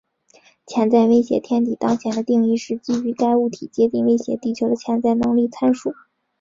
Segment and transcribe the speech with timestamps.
[0.65, 5.93] 潜在威胁天体当前的定义是基于该物体接近威胁地球的潜在能力参数。